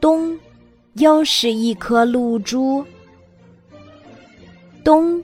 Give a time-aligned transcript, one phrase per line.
[0.00, 0.38] 咚，
[0.94, 2.84] 又是一颗露珠。
[4.82, 5.22] 咚，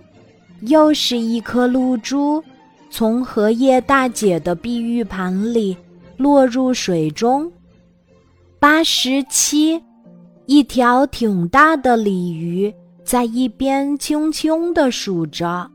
[0.62, 2.42] 又是一颗露珠，
[2.90, 5.76] 从荷叶大姐的碧玉盘里
[6.16, 7.50] 落入水中。
[8.58, 9.82] 八十七，
[10.46, 15.70] 一条挺大的鲤鱼在一边轻轻地数着。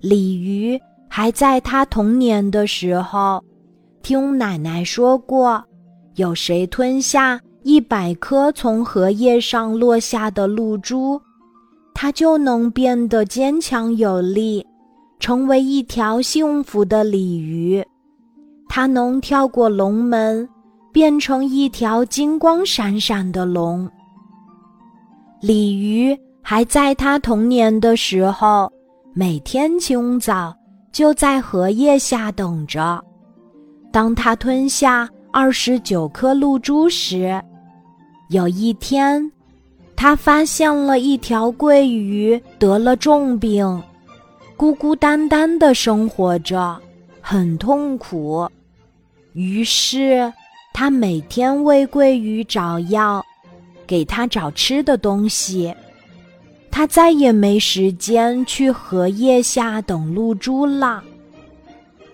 [0.00, 3.42] 鲤鱼还在他童年的时候，
[4.02, 5.62] 听奶奶说过，
[6.16, 11.20] 有谁吞下一百颗从荷叶上落下的露珠，
[11.94, 14.66] 他就能变得坚强有力，
[15.18, 17.82] 成为一条幸福的鲤鱼。
[18.68, 20.48] 它能跳过龙门，
[20.92, 23.88] 变成一条金光闪闪的龙。
[25.40, 28.70] 鲤鱼还在他童年的时候。
[29.18, 30.54] 每天清早
[30.92, 33.02] 就在荷叶下等着。
[33.90, 37.38] 当他吞下二十九颗露珠时，
[38.30, 39.30] 有一天，
[39.94, 43.82] 他发现了一条桂鱼得了重病，
[44.56, 46.80] 孤孤单单的生活着，
[47.20, 48.50] 很痛苦。
[49.34, 50.32] 于是，
[50.72, 53.22] 他每天为桂鱼找药，
[53.86, 55.74] 给它找吃的东西。
[56.70, 61.04] 他再也没时间去荷叶下等露珠了。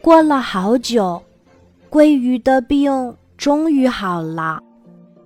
[0.00, 1.22] 过了好久，
[1.92, 4.58] 鲑鱼的病终于好了，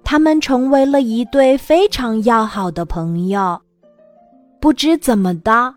[0.02, 3.56] 他们成为了一对非常要好的朋友。
[4.58, 5.72] 不知怎么的，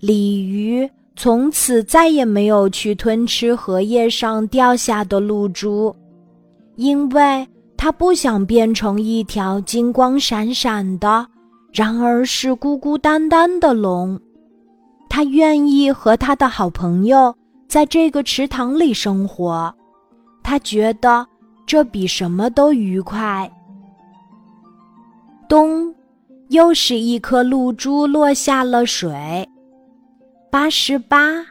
[0.00, 5.94] 鲤鱼从此再也没有去吞吃荷叶上掉下的露珠，
[6.74, 11.24] 因为它不想变成一条金光闪闪的。
[11.72, 14.20] 然而是孤孤单单的龙，
[15.08, 17.32] 他愿意和他的好朋友
[17.66, 19.72] 在这个池塘里生活，
[20.42, 21.26] 他觉得
[21.66, 23.50] 这比什么都愉快。
[25.48, 25.94] 咚，
[26.48, 29.48] 又是一颗露珠落下了水。
[30.50, 31.44] 八十八，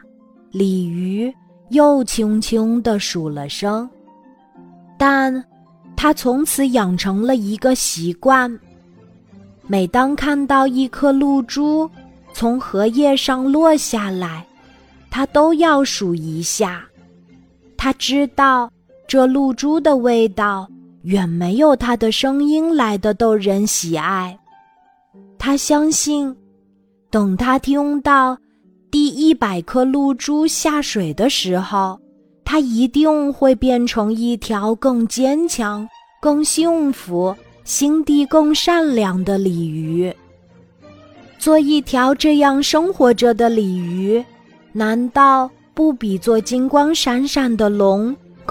[0.50, 1.32] 鲤鱼
[1.70, 3.88] 又轻轻地数了声，
[4.96, 5.44] 但
[5.96, 8.58] 他从此养成了一个习惯。
[9.66, 11.88] 每当看到一颗露珠
[12.32, 14.44] 从荷叶上落下来，
[15.10, 16.84] 他都要数一下。
[17.76, 18.70] 他知道
[19.12, 20.66] 这露珠的味道
[21.02, 24.34] 远没有它的声音来的逗人喜爱。
[25.38, 26.34] 他相信，
[27.10, 28.34] 等他听到
[28.90, 32.00] 第一百颗露珠下水的时候，
[32.42, 35.86] 他一定会变成一条更坚强、
[36.18, 37.36] 更幸福。
[37.64, 40.10] 心地更善良的鲤鱼，
[41.38, 44.24] 做一条这样生活着的鲤鱼，
[44.72, 48.16] 难道不比做金光闪闪的龙